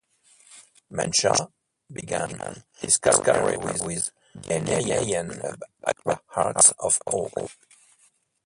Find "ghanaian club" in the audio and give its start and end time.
4.35-5.61